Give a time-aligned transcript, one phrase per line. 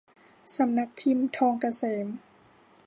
[0.55, 2.07] สำนักพิมพ์ทองเกษม